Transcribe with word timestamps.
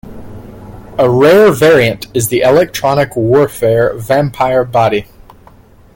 A 0.97 1.07
rare 1.07 1.51
variant 1.51 2.07
is 2.17 2.29
the 2.29 2.39
electronic 2.41 3.15
warfare 3.15 3.93
Vampire 3.95 4.63
body. 4.65 5.05